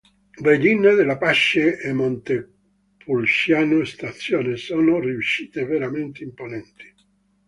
Regina 0.41 0.95
della 0.95 1.15
Pace 1.15 1.77
a 1.87 1.93
Montepulciano 1.93 3.83
Stazione 3.85 4.55
sono 4.57 4.99
riuscite 4.99 5.63
veramente 5.63 6.23
imponenti. 6.23 6.91